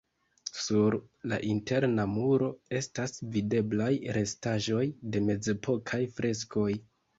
Sur 0.59 0.95
la 1.33 1.37
interna 1.49 2.05
muro 2.13 2.47
estas 2.79 3.15
videblaj 3.37 3.91
restaĵoj 4.19 4.83
de 5.13 5.25
mezepokaj 5.29 6.03
freskoj. 6.19 6.69